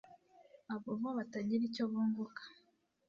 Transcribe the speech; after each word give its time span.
abo 0.73 0.91
bo 1.01 1.09
batagira 1.17 1.63
icyo 1.69 1.83
bunguka.” 1.91 2.43